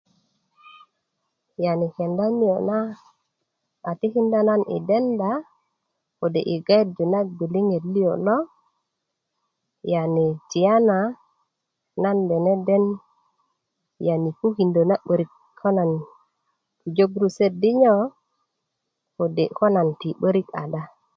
[1.63, 2.77] yani kenda niyo' na
[3.89, 5.31] a tikinda na yi denda
[6.19, 8.37] kode' yi gayerju na gbiliŋet liyo' lo
[9.91, 10.99] yani tiyana
[12.03, 12.85] nan deneden
[14.07, 15.91] yani pukindö na 'börik ko nan
[16.79, 17.95] pujö gurusutöt dinyo
[19.15, 20.83] kode' ko nan ti 'börik ada